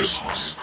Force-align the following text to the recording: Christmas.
Christmas. 0.00 0.56